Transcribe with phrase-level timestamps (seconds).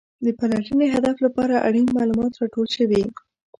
[0.25, 3.03] د پلټنې هدف لپاره اړین معلومات راټول شوي.